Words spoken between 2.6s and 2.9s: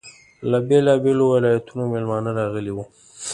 وو.